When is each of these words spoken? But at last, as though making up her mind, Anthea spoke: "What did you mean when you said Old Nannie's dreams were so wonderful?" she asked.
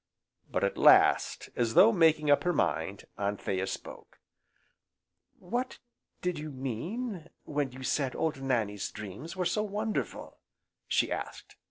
But 0.49 0.63
at 0.63 0.79
last, 0.79 1.51
as 1.55 1.75
though 1.75 1.91
making 1.91 2.31
up 2.31 2.43
her 2.43 2.53
mind, 2.53 3.05
Anthea 3.19 3.67
spoke: 3.67 4.17
"What 5.37 5.77
did 6.23 6.39
you 6.39 6.49
mean 6.49 7.29
when 7.43 7.71
you 7.71 7.83
said 7.83 8.15
Old 8.15 8.41
Nannie's 8.41 8.89
dreams 8.89 9.35
were 9.35 9.45
so 9.45 9.61
wonderful?" 9.61 10.39
she 10.87 11.11
asked. 11.11 11.55